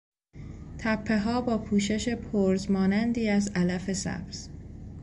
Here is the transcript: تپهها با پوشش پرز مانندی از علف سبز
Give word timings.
تپهها 0.77 1.41
با 1.41 1.57
پوشش 1.57 2.09
پرز 2.09 2.71
مانندی 2.71 3.29
از 3.29 3.51
علف 3.55 3.93
سبز 3.93 4.49